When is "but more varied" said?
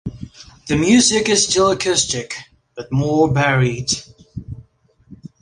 2.73-3.91